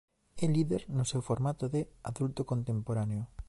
[0.43, 3.21] É líder no seu formato de "Adulto Contemporáneo".